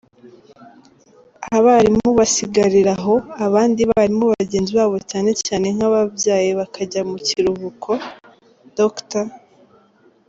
[1.57, 3.13] Abarimu basigariraho
[3.45, 7.89] abandi barimu bagenzi babo cyane cyane nk’ababyaye bakajya mu kiruhuko,
[8.77, 9.25] Dr.